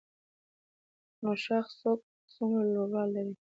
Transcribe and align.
نوشاخ 1.23 1.65
څوکه 1.79 2.05
څومره 2.33 2.63
لوړوالی 2.73 3.11
لري؟ 3.15 3.33